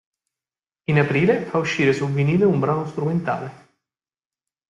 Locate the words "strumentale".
2.87-3.67